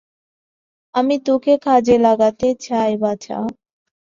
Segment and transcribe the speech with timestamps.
[0.95, 3.37] আমি তোকে কাজে লাগতে চাই, বাছা।